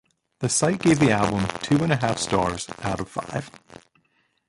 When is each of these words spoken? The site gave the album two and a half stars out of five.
The 0.39 0.49
site 0.49 0.81
gave 0.81 0.97
the 0.97 1.11
album 1.11 1.45
two 1.61 1.83
and 1.83 1.93
a 1.93 1.95
half 1.95 2.17
stars 2.17 2.67
out 2.83 2.99
of 2.99 3.07
five. 3.07 3.51